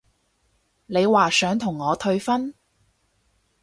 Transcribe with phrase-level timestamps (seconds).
[0.87, 2.51] 你話想同我退婚？